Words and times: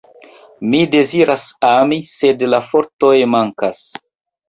Mi 0.71 0.79
deziras 0.95 1.45
ami, 1.73 2.01
sed 2.17 2.49
la 2.57 2.65
fortoj 2.73 3.17
mankas. 3.39 3.89